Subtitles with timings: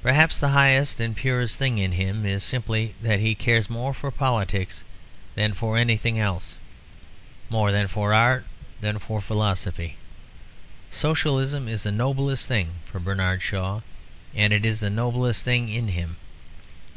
[0.00, 4.12] Perhaps the highest and purest thing in him is simply that he cares more for
[4.12, 4.84] politics
[5.34, 6.56] than for anything else;
[7.50, 8.44] more than for art
[8.80, 9.96] or for philosophy.
[10.88, 13.80] Socialism is the noblest thing for Bernard Shaw;
[14.36, 16.14] and it is the noblest thing in him.